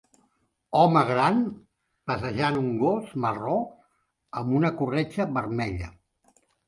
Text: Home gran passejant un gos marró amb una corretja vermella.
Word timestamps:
Home 0.77 1.01
gran 1.09 1.41
passejant 2.11 2.57
un 2.61 2.71
gos 2.85 3.11
marró 3.27 3.59
amb 4.41 4.57
una 4.61 4.73
corretja 4.81 5.29
vermella. 5.37 5.93